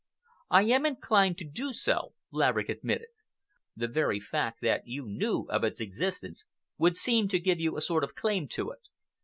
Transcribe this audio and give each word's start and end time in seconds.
"I 0.49 0.63
am 0.63 0.83
inclined 0.83 1.37
to 1.37 1.45
do 1.47 1.73
so," 1.73 2.13
Laverick 2.31 2.69
admitted. 2.69 3.09
"The 3.75 3.87
very 3.87 4.19
fact 4.19 4.61
that 4.61 4.87
you 4.87 5.05
knew 5.05 5.43
of 5.51 5.63
its 5.63 5.79
existence 5.79 6.43
would 6.79 6.97
seem 6.97 7.27
to 7.27 7.37
give 7.39 7.59
you 7.59 7.77
a 7.77 7.81
sort 7.81 8.03
of 8.03 8.15
claim 8.15 8.47
to 8.47 8.71
it. 8.71 8.87